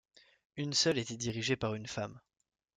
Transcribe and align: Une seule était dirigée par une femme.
Une 0.55 0.73
seule 0.73 0.97
était 0.97 1.15
dirigée 1.15 1.55
par 1.55 1.75
une 1.75 1.85
femme. 1.85 2.19